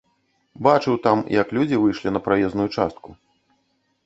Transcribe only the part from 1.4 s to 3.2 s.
як людзі выйшлі на праезную частку.